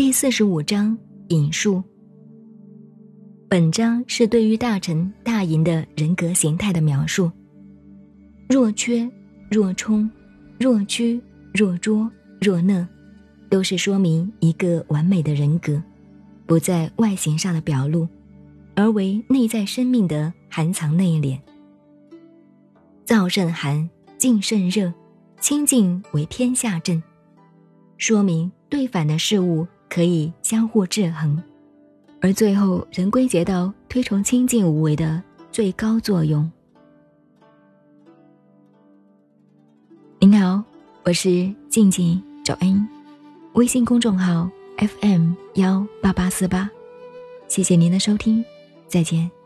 [0.00, 0.96] 第四十五章
[1.28, 1.84] 引述。
[3.50, 7.30] 本章是对于大臣大隐的人格形态的描述。
[8.48, 9.06] 若缺、
[9.50, 10.10] 若冲、
[10.58, 11.20] 若屈、
[11.52, 12.10] 若拙、
[12.40, 12.88] 若讷，
[13.50, 15.78] 都是说明一个完美的人格，
[16.46, 18.08] 不在外形上的表露，
[18.76, 21.38] 而为内在生命的含藏内敛。
[23.04, 24.90] 燥甚寒，静甚热，
[25.40, 27.02] 清静为天下正，
[27.98, 31.42] 说明对反的事物可以相互制衡。
[32.22, 36.50] 而最后，仍归结到推崇清净无为的最高作用。
[40.18, 40.62] 您好，
[41.02, 42.86] 我是静静找恩，
[43.54, 46.70] 微信公众号 FM 幺八八四八，
[47.48, 48.44] 谢谢您的收听，
[48.86, 49.39] 再见。